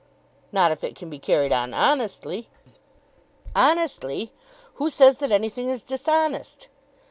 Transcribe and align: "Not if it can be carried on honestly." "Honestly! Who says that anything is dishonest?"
"Not 0.51 0.71
if 0.71 0.83
it 0.83 0.95
can 0.95 1.11
be 1.11 1.19
carried 1.19 1.51
on 1.53 1.75
honestly." 1.75 2.49
"Honestly! 3.55 4.31
Who 4.81 4.89
says 4.89 5.19
that 5.19 5.31
anything 5.31 5.69
is 5.69 5.83
dishonest?" 5.83 6.69